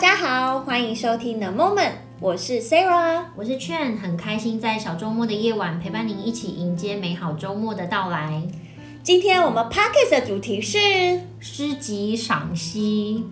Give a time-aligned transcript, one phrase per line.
[0.00, 8.42] 家好，欢迎收听 The Moment，我是 Sarah，我是 Chen，很开心在小周末的夜晚陪伴您一起迎接美好周末的到来。
[9.02, 10.78] 今天我们 Podcast 的主题是
[11.38, 13.26] 诗集赏析。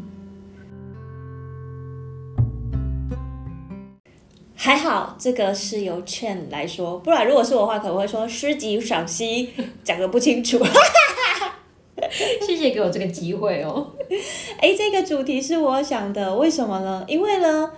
[4.55, 10.63] 还好这个是由 Chen 来说，不然如果是我的话，可能会说诗集赏析讲的不清楚。
[12.47, 13.95] 谢谢给我这个机会哦。
[14.61, 17.05] 哎，这个主题是我想的，为什么呢？
[17.07, 17.71] 因为呢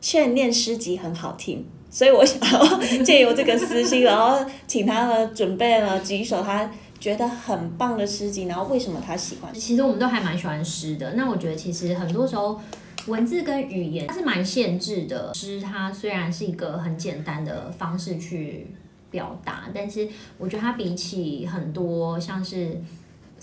[0.00, 9.52] 劝念诗集很好听，所以我想要借由这个私心，然后请他呢准备了几首他觉得很棒的诗集，然后为什么他喜欢？
[9.52, 11.12] 其实我们都还蛮喜欢诗的。
[11.14, 12.60] 那我觉得其实很多时候
[13.06, 15.34] 文字跟语言它是蛮限制的。
[15.34, 18.66] 诗它虽然是一个很简单的方式去
[19.10, 22.80] 表达，但是我觉得它比起很多像是。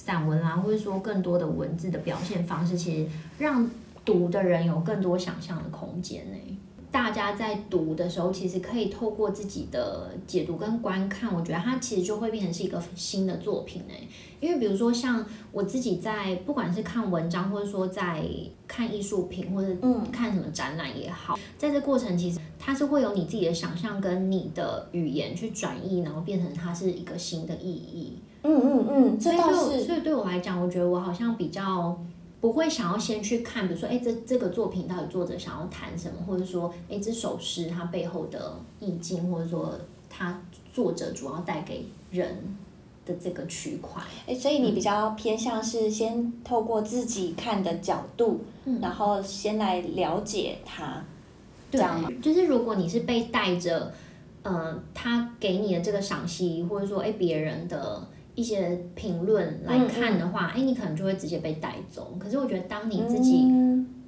[0.06, 3.10] 散文啊，或者说更多的文字的表现方式，其实
[3.40, 3.70] 让
[4.04, 6.53] 读的人有更多想象的空间呢。
[6.94, 13.94] 大家在读的时候，其实可以透过自己的解读跟观看，我觉得它其实就会变成是一个新的作品呢。
[14.40, 18.24] 因为比如说像我自己在不管是看文章，或者说在
[18.68, 19.76] 看艺术品，或者
[20.12, 28.20] 看什么展览也好，在这过程其实它是会有你自己的想象跟你的语言去转译，然后变成它是一个新的意义。
[28.44, 29.80] 嗯嗯嗯，这倒是。
[29.80, 31.98] 所以对我来讲，我觉得我好像比较
[32.44, 39.74] 不会想要先去看，比如说，哎，这这个作品到底作者想要谈什么，或者说，哎，这首诗它背后的意境，或者说
[40.10, 40.42] 它
[40.74, 42.36] 作者主要带给人
[43.06, 44.04] 的这个区块。
[44.28, 51.02] 哎，所以你比较偏向是先透过自己看的角度，嗯，然后先来了解它，
[51.72, 52.10] 这样吗？
[52.22, 53.94] 就是如果你是被带着，
[54.42, 58.06] 嗯、呃，他给你的这个赏析，或者说，哎，别人的。
[58.36, 62.16] 一些评论来看的话，哎、嗯嗯，你可能就会直接被带走。
[62.18, 63.48] 可是我觉得，当你自己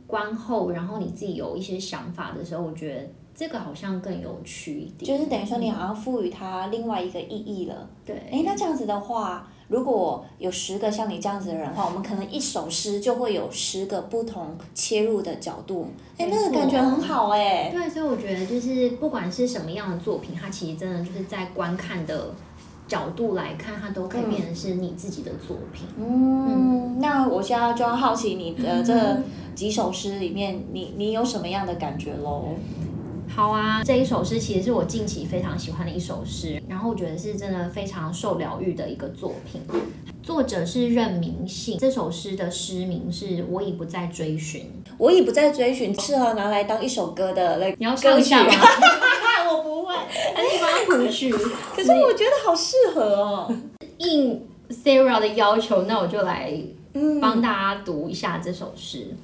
[0.08, 3.02] 观后、嗯，然后你自己有一些想法的时候，我觉得
[3.36, 5.06] 这个好像更有趣一点。
[5.06, 7.88] 就是等于说，你好像赋予它另外一个意义了。
[8.06, 8.16] 对。
[8.32, 15.88] 哎，那这样子的话，如果有十个像你这样子的人的话，我们可能一首诗就会有十个不同切入的角度。
[16.18, 17.70] 哎，那个感觉很好哎。
[17.72, 22.34] 对，所以我觉得就是不管是什么样的作品，它其实真的就是在观看的。
[22.88, 25.88] 角度来看，它都可以变成是你自己的作品。
[25.98, 29.18] 嗯，嗯，那我现在就要好奇你的这
[29.56, 32.56] 几首诗里面，你你有什么样的感觉喽？
[33.28, 39.62] 好啊，这一首诗其实是我近期非常喜欢的一首诗，然后我觉得是真的非常受疗愈的一个作品。
[40.22, 44.72] 作者是任明信，这首诗的诗名是我已不再追寻。
[44.98, 47.76] 我已不再追寻，适合拿来当一首歌的那个。
[47.78, 48.52] 你要唱一下吗？
[50.34, 51.32] 还是帮他谱曲。
[51.32, 53.56] 可是我觉得好适合哦。
[53.98, 56.60] 应 Sarah 的要求，那我就来
[57.22, 59.08] 帮大家读一下这首诗。
[59.12, 59.18] 嗯、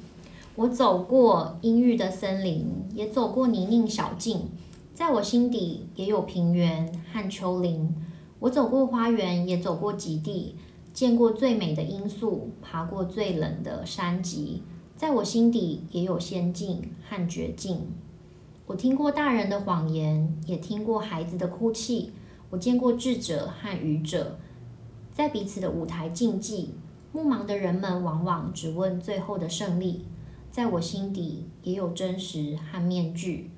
[0.56, 4.50] 我走过阴郁的森林，也走过泥泞小径，
[4.94, 7.94] 在我心底也有平原和丘陵。
[8.40, 10.56] 我走过花园，也走过极地，
[10.94, 14.64] 见过最美的罂粟，爬过最冷的山脊。
[14.96, 17.92] 在我心底也有仙境和绝境。
[18.72, 22.14] 我听过大人的谎言，也听过孩子的哭泣。
[22.50, 24.40] 我见过智者和愚者，
[25.12, 26.76] 在彼此的舞台竞技。
[27.12, 30.06] 目盲的人们往往只问最后的胜利。
[30.52, 33.52] 在我心底也有真实和面具。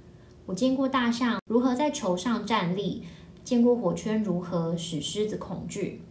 [0.48, 3.04] 我见过大象如何在球上站立，
[3.44, 6.02] 见过火圈如何使狮子恐惧。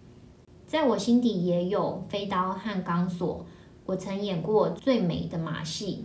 [0.64, 3.44] 在我心底也有飞刀和钢索。
[3.84, 6.04] 我曾演过最美的马戏。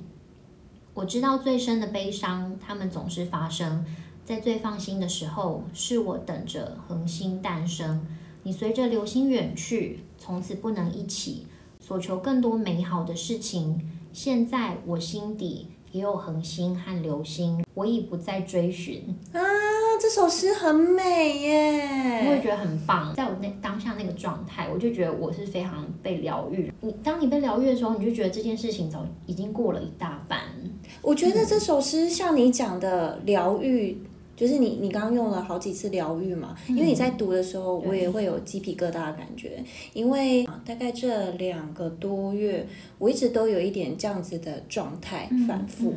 [0.97, 3.85] 我知道最深的悲伤，他们总是发生
[4.25, 5.63] 在最放心的时候。
[5.71, 8.03] 是我等着恒星诞生，
[8.41, 11.45] 你随着流星远去，从此不能一起，
[11.79, 13.79] 所求更多美好的事情。
[14.11, 19.15] 现在我心底也有恒星和流星，我已不再追寻。
[19.99, 23.13] 这首诗很美耶，我也觉得很棒。
[23.15, 26.71] 在我那当下那个状态，我就觉得我是非常被疗愈。
[26.81, 30.39] 你当你被疗愈的时候，你就觉得这件事情早已经过了一大半。
[31.01, 33.97] 我觉得这首诗像你讲的疗愈，
[34.35, 42.65] 就是你你刚刚用了好几次疗愈嘛，因为你在读的时候，我也会有鸡皮疙瘩的感觉，因为大概这两个多月，
[42.99, 45.95] 我一直都有一点这样子的状态反复。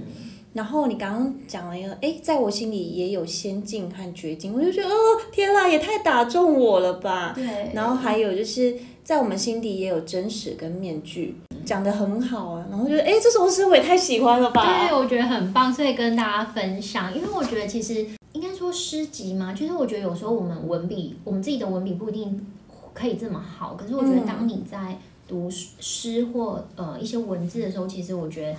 [0.52, 4.93] 然后你刚刚讲了一个，哎，在我心里也有仙境和绝境，我就觉得，哦，
[5.31, 7.32] 天啦，也太打中我了吧。
[7.35, 7.70] 对。
[7.73, 12.67] 然后还有就是在我们心底也有真实跟面具，讲得很好啊。
[12.69, 14.88] 然后觉得，哎，这首诗我也太喜欢了吧。
[14.88, 17.14] 对，我觉得很棒，所以跟大家分享。
[17.14, 22.44] 因为我觉得其实应该说诗集嘛，就是我觉得有时候我们文笔，我们自己的文笔不一定
[22.93, 23.76] 可以这么好。
[23.81, 24.99] 可是我觉得当你在
[25.29, 28.58] 读诗或呃一些文字的时候，其实我觉得。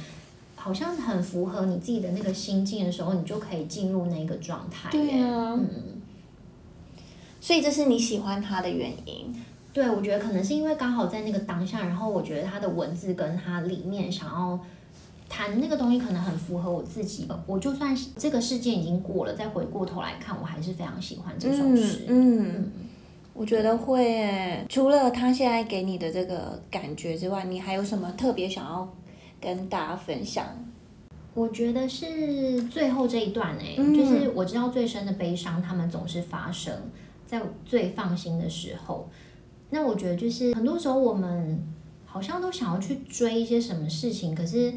[0.63, 4.91] 好像很符合你自己的那个心境的时候，你就可以进入那个状态。
[4.91, 5.99] 对啊，嗯，
[7.39, 9.33] 所以这是你喜欢他的原因。
[9.73, 14.59] 对，我觉得可能是因为刚好在那个当下，然后我觉得他的文字跟他里面想要
[15.27, 17.27] 谈那个东西，可能很符合我自己。
[17.47, 22.05] 我就算是这个事件已经过了，再回过头来看，我还是非常喜欢这首诗。
[22.07, 22.71] 嗯，嗯，
[23.33, 24.63] 我觉得会诶。
[24.69, 28.93] 除了他现在给你的这个感觉之外，你还有什么特别想要
[29.41, 30.45] 跟大家分享？
[31.33, 36.73] 我觉得是最后这一段诶，嗯，就是我知道最深的悲伤，他们总是发生
[37.25, 39.09] 在最放心的时候。
[39.69, 41.63] 那我觉得就是很多时候我们
[42.05, 44.73] 好像都想要去追一些什么事情，可是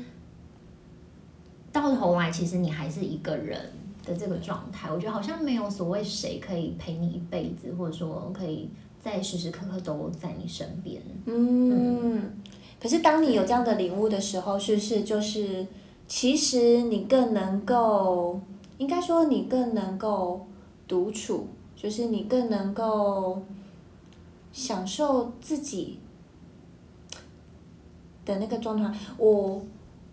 [1.73, 3.59] 到头来其实你还是一个人
[4.05, 4.89] 的这个状态。
[4.93, 8.71] 我觉得好像没有所谓谁可以陪你一辈子，或者说可以
[9.03, 11.03] 在时时刻刻都在你身边。
[11.27, 11.35] 嗯，
[11.71, 11.84] 嗯，
[12.85, 15.67] 可是当你有这样的领悟的时候，是不是就是
[16.07, 18.39] 其实你更能够，
[18.77, 20.47] 应该说你更能够
[20.87, 23.43] 独处，就是你更能够。
[24.53, 25.99] 享受自己
[28.25, 29.61] 的那个状态，我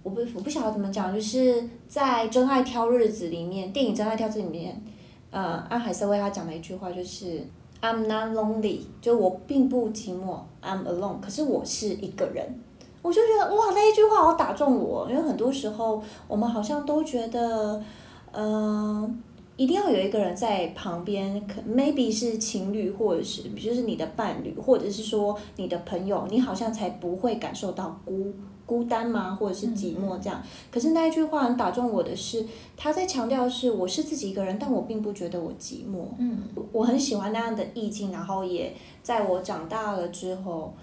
[0.01, 4.81] 我不我不晓得怎么讲，就是在《真爱挑日子》里面，电影《真爱挑日子》里面，
[5.29, 7.45] 呃，安海瑟薇他讲的一句话就是
[7.81, 12.60] "I'm not lonely"，就我并不寂寞，I'm alone，可是我是一个人，
[13.01, 17.83] 我就觉得哇，那一句话好打中我，因为很多时候我们好像都觉得，
[18.31, 19.22] 嗯、
[19.57, 28.31] 一定要有一个人在旁边，可 maybe 是情侣，或者是就是你的伴侣，或者是说你的朋友，你好像才不会感受到孤
[28.71, 29.35] 孤单吗？
[29.35, 30.41] 或者是寂寞这样？
[30.41, 32.45] 嗯、可是那一句话很打中我的是，
[32.77, 36.06] 他在强调是我是自己一个人，但我并不觉得我寂寞。
[36.18, 38.73] 嗯，我很喜欢那样的意境，然后也
[39.03, 40.73] 在我长大了之后，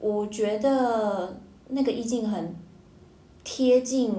[0.00, 1.38] 我觉得
[1.68, 2.52] 那个意境很
[3.44, 4.12] 贴近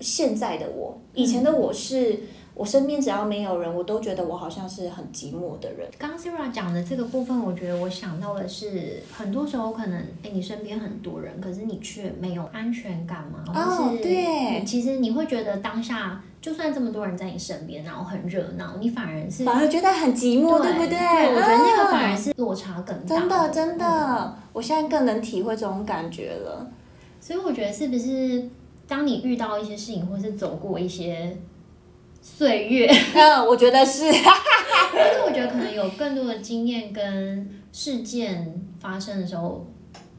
[0.00, 0.98] 现在的我。
[1.14, 2.20] 以前的我是。
[2.56, 5.86] 嗯我身边只要没有人，我都觉得我好像是很寂寞的人。
[5.98, 13.44] 刚刚 Sara 讲的这个部分，我觉得我想到的是，很多时候可能，哎，你身边很多人，可是你却没有安全感嘛？
[13.54, 14.64] 哦，对。
[14.64, 20.98] 其实你会觉得当下，就算这么多人在你身边，然后很热闹，你反而是反而觉得很寂寞，对，对不对？
[20.98, 23.18] 对，我觉得那个反而是落差更大。
[23.20, 26.66] 真的，真的，嗯，我现在更能体会这种感觉了。
[27.20, 28.48] 所以我觉得，是不是
[28.88, 31.36] 当你遇到一些事情，或是走过一些。
[32.28, 34.02] 岁月，嗯，我觉得是，
[34.92, 39.64] 但是我觉得可能有更多的经验跟事件发生的时候，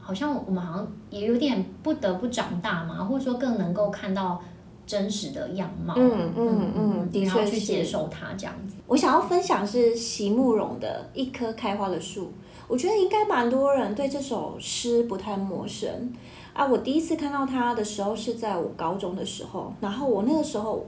[0.00, 4.42] 好像我们好像也有点不得不长大嘛，或者说更能够看到
[4.86, 8.76] 真实的样貌，嗯嗯嗯，然后去接受它这样子。
[8.86, 12.32] 我想要分享是席慕容的一棵开花的树，
[12.66, 16.12] 我觉得应该蛮多人对这首诗不太陌生
[16.54, 16.66] 啊。
[16.66, 20.84] 我第一次看到它的时候是在我高中的时候，然后我那个时候。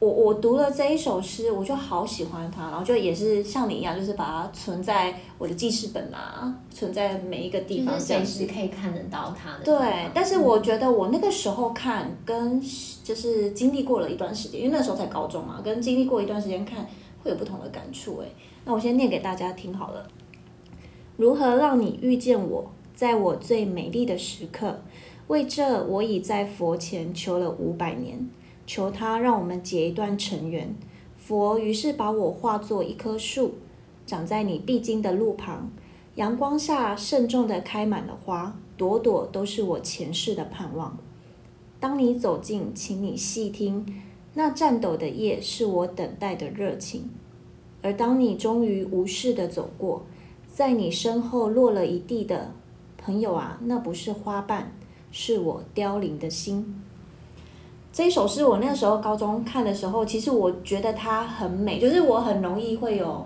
[0.00, 9.64] 我我读了这一首诗，我就好喜欢它，然后就也是像你一样，就是把它存在我的记事本啊，存在每一个地方，随时可以看得到它的。
[9.64, 12.60] 对，但是我觉得我那个时候看，跟
[13.02, 16.86] 就是经历过了一段时间，因为那时候才高中嘛，跟经历过一段时间看
[17.22, 18.18] 会有不同的感触。
[18.18, 18.26] 哎，
[18.66, 20.06] 那我先念给大家听好了。
[21.16, 24.80] 如何让你遇见我，在我最美丽的时刻？
[25.28, 28.28] 为这，我已在佛前求了五百年。
[28.66, 30.74] 求他让我们结一段尘缘。
[31.16, 33.54] 佛于是把我化作一棵树，
[34.06, 35.70] 长在你必经的路旁。
[36.16, 40.96] 阳光下慎重地开满了花，朵朵都是我前世的盼望。
[41.80, 43.84] 当你走近，请你细听，
[44.34, 47.10] 那颤抖的叶是我等待的热情。
[47.82, 50.04] 而当你终于无视地走过，
[50.46, 52.52] 在你身后落了一地的
[52.96, 54.72] 朋友啊，那不是花瓣，
[55.10, 56.83] 是我凋零的心。
[57.94, 63.24] 这一首诗我那个时候高中看的时候，其实我觉得它很美，就是我很容易会有，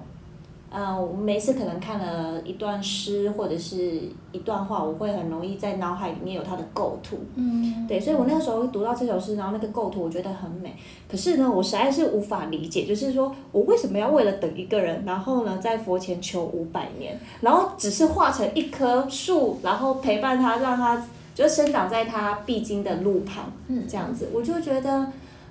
[0.69, 7.17] 呃，我每次可能看了一段诗或者是一段话，我会很容易在脑海里面有它的构图。
[7.37, 7.87] 嗯。
[7.89, 10.77] 对，所以我那个时候读到这首诗，然后那个构图我觉得很美。
[11.11, 21.03] 可是呢，我实在是无法理解，就是说我为什么要为了等一个人，然后呢在佛前求五百年，然后只是化成一棵树，然后陪伴他，让他。
[21.39, 25.07] 就生长在他必经的路旁，嗯，这样子，我就觉得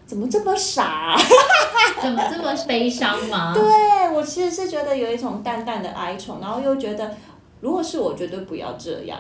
[0.06, 1.18] 怎么这么傻啊？
[2.02, 3.54] 怎么这么悲伤吗？
[3.56, 3.64] 对，
[4.14, 7.16] 我其实是觉得有一种淡淡的哀愁，然后又觉得，
[7.62, 9.18] 如果是我，绝对不要这样。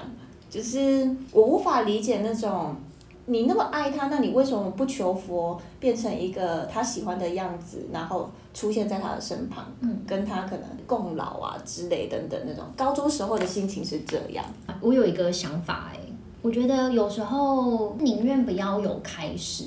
[0.49, 2.75] 就是我无法理解那种
[3.27, 12.65] 你那么爱他，那你为什么不求佛变成一个他喜欢的样子，然后出现在他的身旁，嗯，跟他可能共老啊之类等等那种。
[12.75, 14.43] 高中时候的心情是这样。
[14.81, 15.99] 我有一个想法，哎。
[16.41, 19.65] 我觉得有时候宁愿不要有开始，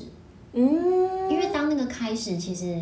[0.53, 2.77] 嗯，因为当那个开始其实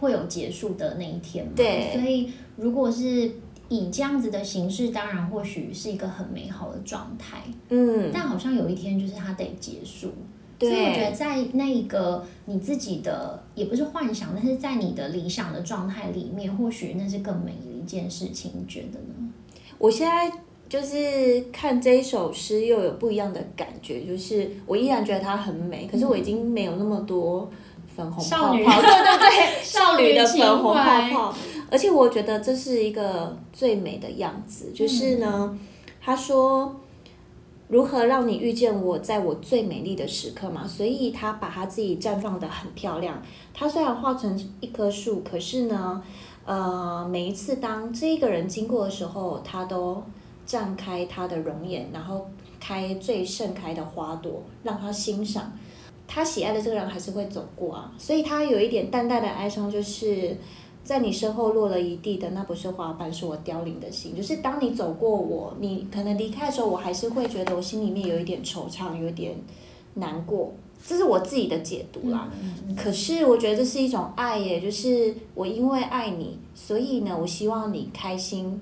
[0.00, 1.52] 会有结束的那一天嘛。
[1.54, 3.30] 对，所以如果是
[3.68, 10.12] 以这样子的形式，当然或许是一个很美好的状态，嗯，但好像有一天就是它得结束。
[10.60, 19.30] 所以我觉得在那一个你自己的也不是幻想，但是在你的理想的状态里面，或许那是更美的一件事情，你觉得呢？
[19.78, 20.32] 我现在
[20.68, 27.50] 就是看这一首诗，又有不一样的感觉，就是我依然觉得它很美，可是我已经没有那么多
[27.94, 31.34] 粉红泡泡，少女对对 对， 少女的粉红泡泡，
[31.70, 35.58] 而且我觉得这是一个最美的样子，就是呢，
[36.00, 36.76] 他说。
[37.66, 40.66] 如何让你遇见我，在我最美丽的时刻嘛？
[40.66, 43.20] 所以他把他自己绽放的很漂亮。
[43.54, 46.00] 他虽然画成一棵树，可是呢，
[46.44, 50.04] 呃，每一次当这一个人经过的时候，他都
[50.46, 52.26] 绽开他的容颜，然后
[52.60, 55.52] 开最盛开的花朵，让他欣赏。
[56.06, 60.36] 他喜爱的这个人还是会走过啊，所以他有一点淡淡的哀伤，就是。
[60.84, 64.14] 在你身后落了一地的，那不是花瓣，是我凋零的心。
[64.14, 69.34] 就是当你走过我，你可能离开的时候，我还是会觉得我心里面有一点惆怅，有一点
[69.94, 70.52] 难过。
[70.86, 72.28] 这是我自己的解读啦。
[72.38, 78.60] 嗯、可是我觉得这是一种爱耶，就是我因为爱你，所以呢，我希望你开心。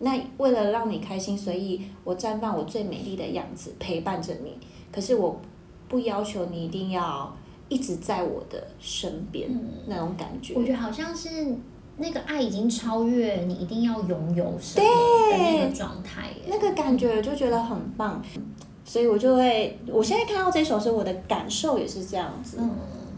[0.00, 4.58] 那为了让你开心，所以我绽放我最美丽的样子，陪伴着你。
[4.90, 5.40] 可是我
[5.88, 7.34] 不要求你一定要。
[7.72, 11.28] 一直在我的身边，嗯，那种感觉，我觉得好像是
[11.98, 14.84] 那个爱已经超越你一定要拥有什么
[15.30, 18.20] 的那个状态，那个感觉就觉得很棒，
[18.84, 22.70] 所以我就会，我现在看到这首诗，我的感受也是这样子，嗯，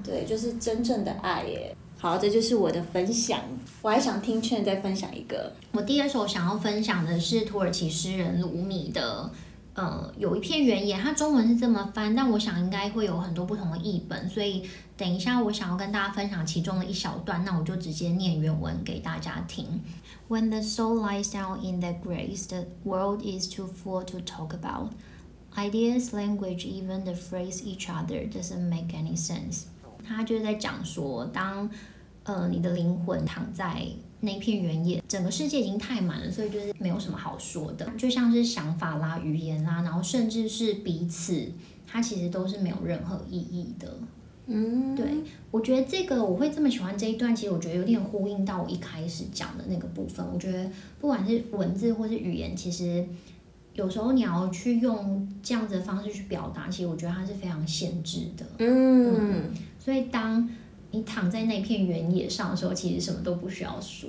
[0.04, 1.74] 对，就是真正的爱耶。
[2.02, 3.38] 好，这就是我的分享，
[3.80, 9.30] 我还想听劝再分享一个，我第二首想要分享的是土耳其诗人鲁米的。
[9.74, 19.80] 呃，有一篇原野，它中文是这么翻，但我想应该会有很多不同的译本，所以等一下我想要跟大家分享其中的一小段，那我就直接念原文给大家听。
[20.28, 24.90] When the soul lies down in the grace, the world is too full to talk about.
[25.56, 29.66] Ideas, language, even the phrase each other doesn't make any sense.
[30.04, 31.70] 他就是在讲说，当
[32.24, 33.86] 呃你的灵魂躺在。
[34.24, 41.50] 那片原野，整个世界已经太满了，所以就是没有什么好说的，就像是想法啦、语言啦，然后甚至是彼此，
[41.88, 43.98] 它其实都是没有任何意义的。
[44.46, 45.06] 嗯，对，
[45.50, 50.24] 我觉得这个我会这么喜欢这一段，其实我觉得有点呼应到我一开始讲的那个部分。
[50.32, 53.04] 我觉得不管是文字或是语言，其实
[53.74, 58.46] 有时候你要去用这样子的方式去表达，其实我觉得它是非常限制的。
[58.58, 60.48] 嗯，嗯，所以当。
[60.92, 64.08] 你躺在那片原野上的时候，其实什么都不需要说。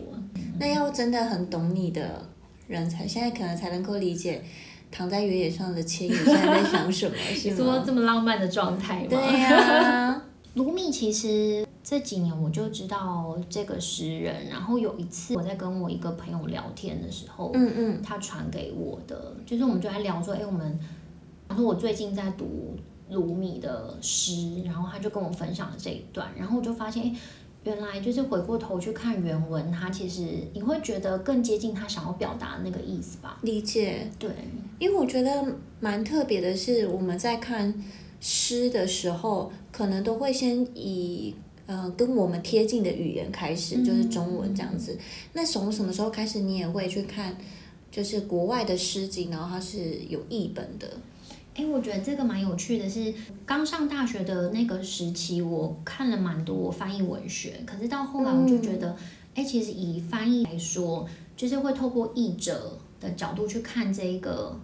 [0.60, 2.22] 那要真的很懂你的
[2.68, 4.44] 人才，现在可能才能够理解
[4.92, 7.56] 躺在原野上的千羽现在在想什么， 是吗？
[7.56, 9.08] 说这么浪漫的状态吗？
[9.10, 10.26] 对呀、啊。
[10.56, 20.80] 卢米其实这几年我就知道这个诗人，然后有一次我在跟我一个朋友聊天的时候，嗯嗯，他传给我的，就是我们就在聊说，哎，我们，
[21.48, 22.78] 然后我最近在读。
[23.14, 27.16] 鲁米的诗，然后他就跟我分享了这一段，然后我就发现，
[27.64, 30.22] 原来就是回过头去看原文，他其实
[30.54, 33.40] 你会觉得更接近他想要表达的那个意思吧？
[33.44, 34.30] 理解，对，
[34.80, 37.74] 因为我觉得蛮特别的是，我们在看
[38.20, 41.34] 诗的时候，可能都会先以
[41.66, 44.94] 呃跟我们贴近的语言开始，就是中文这样子。
[44.94, 45.00] 嗯、
[45.34, 47.38] 那从什么时候开始，你也会去看，
[47.90, 50.90] 就是国外的诗集，然后它是有译本的？
[51.56, 53.14] 哎，我觉得这个蛮有趣的是，是
[53.46, 57.62] 刚上大学的那个时期，我看了蛮多翻译文学。
[57.66, 58.90] 可是到后来，我就觉得，
[59.36, 61.08] 哎、嗯，其实以翻译来说，
[61.38, 64.60] 就是会透过译者的角度去看这一个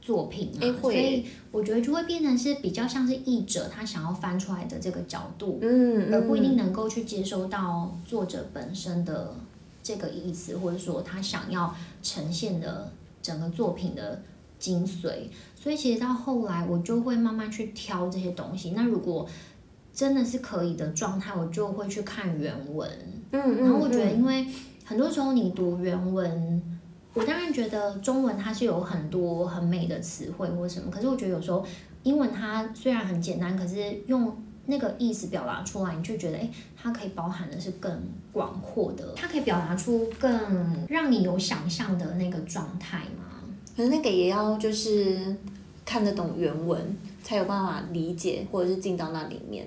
[0.00, 0.76] 作品嘛。
[0.80, 9.34] 所以我觉得就会变成是比较像是译者他想要翻出来的这个角度，嗯，而不一定能够去接收到作者本身的
[9.82, 14.22] 这个意思，或者说他想要呈现的整个作品的
[14.60, 15.24] 精髓。
[15.56, 18.70] 所以其实到后来，我就会慢慢去挑这些东西。
[18.70, 19.28] 那如果
[19.92, 22.88] 真的是可以的状态，我就会去看原文。
[23.32, 24.46] 嗯，然后我觉得，因为
[24.84, 26.80] 很多时候你读原文，
[27.12, 30.90] 我当然觉得中文它是有很多很美的词汇或什么。
[30.90, 31.66] 可是我觉得有时候
[32.04, 33.76] 英文它虽然很简单，可是
[34.06, 34.34] 用
[34.66, 36.50] 那个意思表达出来，你就觉得，诶，
[36.80, 38.00] 它可以包含的是更
[38.32, 43.24] 广阔的，它可以表达出更让你有想象的那个状态嘛。
[43.80, 45.34] 可是那个也要就是
[45.86, 46.78] 看得懂原文，
[47.22, 49.66] 才有办法理解或者是进到那里面。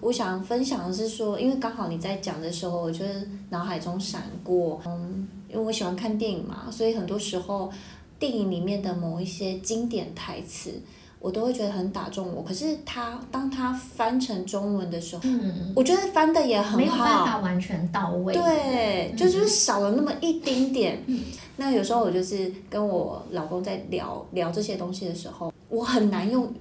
[0.00, 7.70] 我想分享的是说，因为刚好你在讲的时候，我就是脑海中闪过，嗯，因为我喜欢看电影嘛，所以很多时候
[8.18, 10.80] 电电影里面的某一些经典台词，
[11.20, 12.42] 我都会觉得很打中我。
[12.42, 18.32] 可是它当它翻成中文的时候，嗯、我觉得翻的也很好，没有办法完全到位。
[18.32, 21.04] 对，嗯、就是少了那么一丁点。
[21.06, 21.20] 嗯、
[21.56, 26.52] 那有时候我就是跟我老公在聊聊这些东西的时候，我很难用。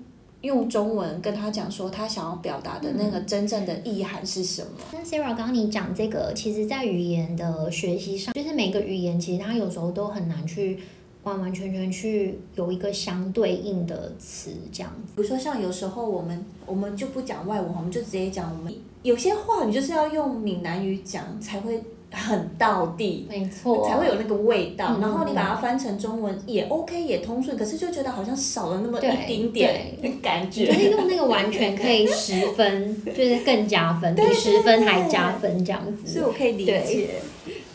[0.44, 4.72] 用中文跟他讲说，他想要表达的那个真正的意涵是什么？
[4.92, 10.80] 那 Sarah 刚刚你讲这个，其实，在语言的学习上，就是每个语言其实它有时候都很难去
[11.24, 15.14] 完完全全去有一个相对应的词这样子。
[15.16, 21.82] 比如说，像有时候我们我们就不讲外文，我们就直接讲我们有些话，你就是要用闽南语讲才会。
[22.14, 24.96] 很道地，没错，才会有那个味道。
[24.98, 30.68] 嗯、然后你把它翻成中文也 OK，也通顺，可是就觉得好像少了那么一丁点感觉。
[30.68, 36.08] 就是用那个完全可以十分， 就是更加分，比十分还加分这样子。
[36.08, 37.22] 所以我可以理解。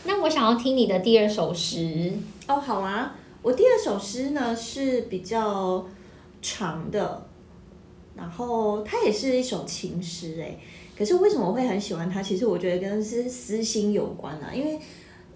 [0.05, 2.13] 那我想要听你的第二首诗
[2.47, 5.85] 哦，好啊，我第二首诗呢是比较
[6.41, 7.27] 长的，
[8.15, 10.57] 然后它也是一首情诗哎。
[10.99, 12.21] 可是为什么我会很喜欢它？
[12.21, 14.77] 其实我觉得跟是私心有关啊，因为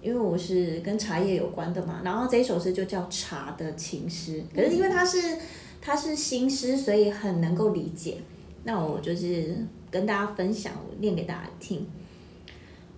[0.02, 2.02] 因为我是跟茶叶有关的嘛。
[2.04, 5.38] 然后这一首诗就叫《茶的情诗》，可是因为它是
[5.80, 8.18] 它是新诗，所以很能够理解。
[8.66, 9.56] 那我就是
[9.90, 11.88] 跟大家分享，我念给大家听。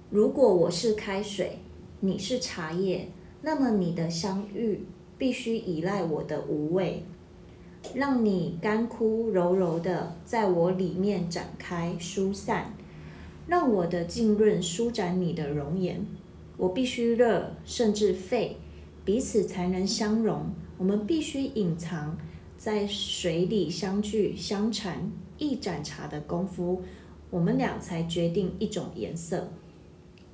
[0.10, 1.60] 如果我是开水，
[2.00, 3.08] 你是茶叶，
[3.44, 4.84] 那么你的相遇
[5.20, 7.04] 必须依赖我的无畏。
[7.94, 12.74] 让你干枯柔柔的在我里面展开疏散，
[13.48, 16.06] 让我的浸润舒展你的容颜。
[16.58, 18.58] 我必须热，甚至沸，
[19.04, 20.50] 彼此才能相融。
[20.78, 22.18] 我们必须隐藏
[22.58, 26.82] 在水里相聚相缠，一盏茶的功夫，
[27.30, 29.50] 我们俩才决定一种颜色。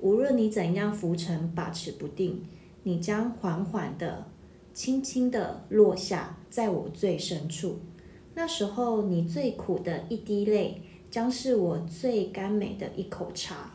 [0.00, 2.42] 无论你怎样浮沉把持不定，
[2.82, 4.26] 你将缓缓的。
[4.74, 7.78] 轻轻地落下，在我最深处。
[8.34, 13.70] 那时候，你最苦的一滴泪，将是我最甘美的一口茶。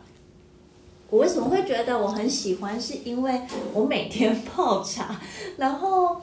[1.09, 2.79] 我为什么会觉得我很喜欢？
[2.79, 3.41] 是因为
[3.73, 5.19] 我每天泡茶，
[5.57, 6.19] 然后，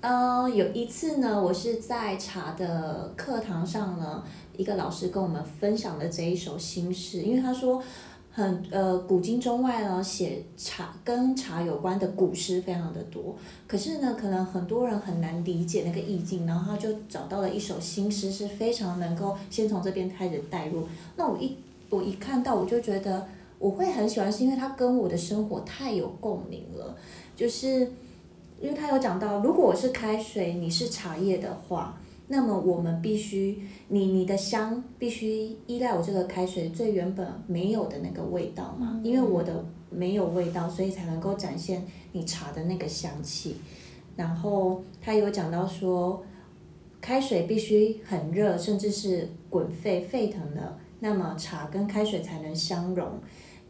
[0.00, 4.22] 呃，有一次呢，我是在茶的课堂上呢，
[4.56, 7.82] 一个老师跟我们分享了这一首新诗，因为他说。
[8.36, 13.34] 很呃，古今中外呢，写茶跟茶有关的古诗非常的多。
[13.66, 20.86] 可是呢，可能很多人很难理解那个意境，然后他就找到了一首新诗，是非常能够先从这边开始带入。
[21.16, 21.56] 那我一
[21.88, 23.26] 我一看到，我就觉得
[23.58, 26.94] 我会很喜欢，是因为它跟我的生活太有共鸣了。
[27.34, 27.90] 就是
[28.60, 31.98] 因为他有讲到，如果我是开水，你是茶叶的话。
[32.28, 43.56] 那么我们必须，你你的香必须依赖我这个开水最原本没有的那个味道嘛，因为我的没有味道，所以才能够展现你茶的那个香气。
[44.16, 46.24] 然后他有讲到说，
[47.00, 53.06] 开水必须很热，甚至是滚沸沸腾的，那么茶跟开水才能相融，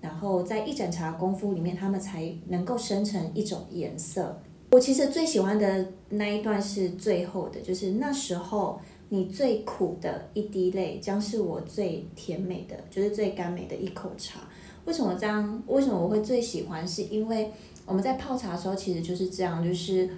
[0.00, 4.40] 然后在一盏茶功夫里面，它们才能够生成一种颜色。
[4.70, 14.40] 我其实最喜欢的那一段是最后的，就是那时候你最苦的一滴泪，将是我最甜美的，就是最甘美的一口茶。
[14.84, 15.62] 为什么这样？
[15.68, 16.86] 为什么我会最喜欢？
[16.86, 17.52] 是因为
[17.86, 20.10] 我们在泡茶的时候，其实就是这样，就是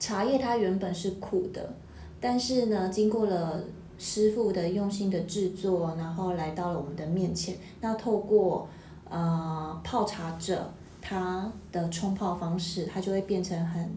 [0.00, 1.74] 茶叶它原本是苦的，
[2.18, 3.62] 但是呢，经过了
[3.98, 8.66] 师傅的用心的制作，然后来到了我们的面前，那透过
[9.10, 10.72] 呃泡茶者。
[11.02, 13.90] 它的冲泡方式，它就会变成很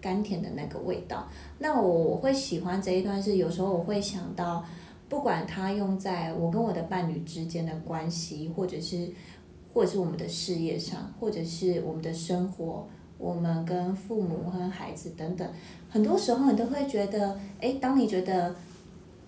[0.00, 1.26] 甘甜的那个味道。
[1.58, 4.62] 那我会喜欢这一段，是有时候我会想到，
[5.08, 9.10] 不管它用在我跟我的伴侣之间的关系，或者是
[9.72, 15.48] 或者是我们的事业上，或者是我们的生活，我们跟父母和孩子等等，
[15.88, 18.54] 很多时候你都会觉得，诶，当你觉得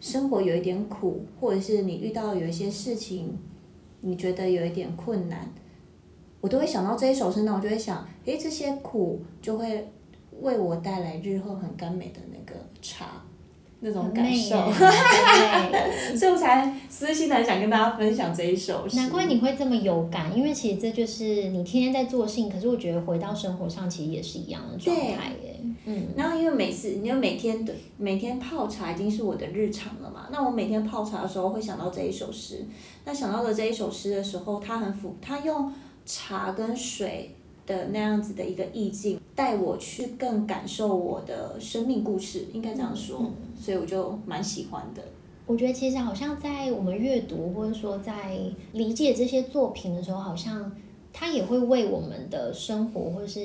[0.00, 3.38] 生活有一点苦，或者是你遇到有一些事情，
[4.02, 5.48] 你觉得有一点困难。
[6.46, 9.90] 我都会想到这一首诗，那我就会想，诶，这些苦就会
[10.42, 13.20] 为我带来日后很甘美的那个茶，
[13.80, 14.54] 那种感受，
[16.16, 18.94] 所以我才私心的想跟大家分享这一首诗。
[18.94, 25.56] 难怪你会这么有感，因为其实这就是你天天在做事情，可是我觉得回到生活上其实也是一样的状态耶。
[25.86, 32.64] 嗯，然后因为每次你为每天的每天泡茶已经是我的日常了嘛，那我每天泡茶的时候会想到这一首诗，
[33.04, 35.72] 那想到了这一首诗的时候，它很符，它用。
[36.06, 37.34] 茶跟水
[37.66, 45.02] 的那样子的一个意境，带我去更感受我的生命故事，应该这样说，所以我就蛮喜欢的。
[45.46, 48.36] 我觉得其实好像在我们阅读或者说在
[48.72, 50.72] 理解这些作品的时候，好像
[51.12, 53.40] 它也会为我们的生活或是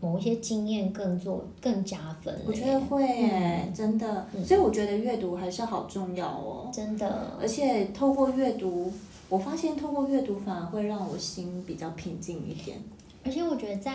[0.00, 2.34] 某一些经验更做更加分。
[2.46, 4.26] 我觉得会哎，嗯、真的。
[4.44, 6.70] 所以我觉得阅读还是好重要哦。
[6.70, 7.30] 真的。
[7.40, 8.92] 而且透过阅读，
[9.34, 12.78] 我发现透过阅读反而会让我心比较平静一点。
[13.24, 13.92] 而且我觉得在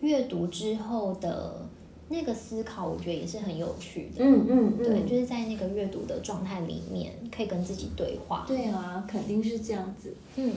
[0.00, 1.68] 阅读之后的
[2.08, 4.24] 那个思考，我觉得也是很有趣的。
[4.24, 8.46] 嗯嗯，嗯对，就是在那个阅读的状态里面，可以跟自己对话。
[8.48, 10.14] 对啊，肯定是这样子。
[10.36, 10.50] 嗯。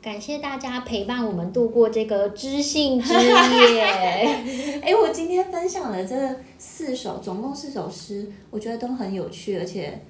[0.00, 3.82] 感谢大家陪伴我们度过这个知性之夜。
[4.80, 10.00] 哎，我今天分享的这四首，总共四首诗，我觉得都很有趣，而且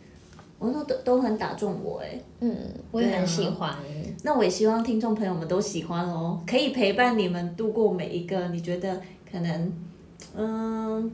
[0.58, 2.00] 我都都很打中我。
[2.00, 2.56] 哎，嗯，
[2.90, 3.70] 我也很喜欢。
[3.70, 3.78] 啊，
[4.22, 9.72] 那我也希望听众朋友们都喜欢哦，可以陪伴你们度过每一个你觉得可能
[10.36, 11.10] 嗯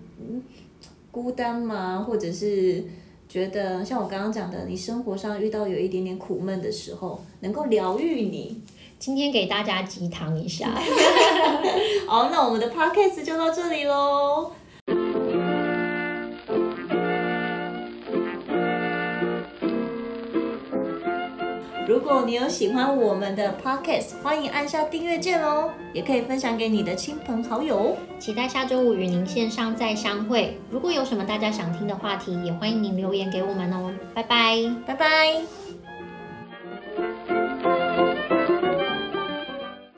[1.11, 2.04] 孤单吗？
[2.07, 2.85] 或者是
[3.28, 8.62] 觉得像我刚刚讲的，你生活上遇到有一点点苦闷的时候，能够疗愈你。
[8.96, 10.70] 今天给大家鸡汤一下。
[12.09, 14.50] 好，那我们的 podcast 就到这里喽。
[22.05, 27.97] 果你有喜欢我们的 podcast，欢迎按下订阅键哦，也可以分享给你的亲朋好友。
[28.19, 30.59] 期待下周五与您线上再相会。
[30.71, 33.93] 如果有什么大家想听的话题，也欢迎您留言给我们哦。
[34.14, 35.63] 拜拜，拜拜。